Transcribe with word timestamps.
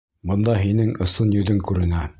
Бында 0.29 0.55
һинең 0.63 0.91
ысын 1.07 1.37
йөҙөң 1.39 1.65
күренә. 1.71 2.07